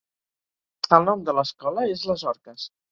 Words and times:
El 0.99 1.07
nom 1.11 1.23
de 1.29 1.37
l'escola 1.41 1.87
és 1.95 2.11
les 2.13 2.29
"orques". 2.35 2.71